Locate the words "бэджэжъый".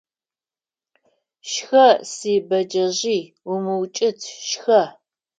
2.47-3.21